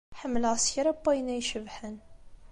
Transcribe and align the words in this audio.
Ḥemmleɣ 0.19 0.55
s 0.57 0.67
kra 0.73 0.91
n 0.95 0.99
wayen 1.03 1.31
ay 1.33 1.39
icebḥen. 1.43 1.95